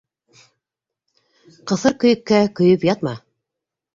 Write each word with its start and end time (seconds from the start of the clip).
Ҡыҫыр 1.71 1.95
көйөккә 2.05 2.39
көйөп 2.61 2.87
ятма! 2.91 3.13